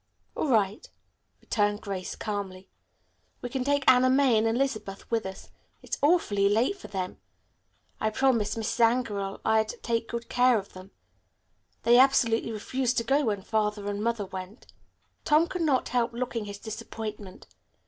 "All 0.35 0.47
right," 0.47 0.89
returned 1.41 1.81
Grace 1.81 2.15
calmly. 2.15 2.67
"We 3.43 3.49
can 3.49 3.63
take 3.63 3.83
Anna 3.87 4.09
May 4.09 4.35
and 4.35 4.47
Elizabeth 4.47 5.07
with 5.11 5.27
us. 5.27 5.51
It's 5.83 5.99
awfully 6.01 6.49
late 6.49 6.75
for 6.75 6.87
them. 6.87 7.17
I 7.99 8.09
promised 8.09 8.57
Mrs. 8.57 8.79
Angerell 8.79 9.39
I'd 9.45 9.69
take 9.83 10.07
good 10.09 10.27
care 10.27 10.57
of 10.57 10.73
them. 10.73 10.89
They 11.83 11.99
absolutely 11.99 12.51
refused 12.51 12.97
to 12.97 13.03
go 13.03 13.25
when 13.25 13.43
Father 13.43 13.87
and 13.91 14.03
Mother 14.03 14.25
went." 14.25 14.65
Tom 15.23 15.45
could 15.45 15.61
not 15.61 15.89
help 15.89 16.13
looking 16.13 16.45
his 16.45 16.57
disappointment. 16.57 17.45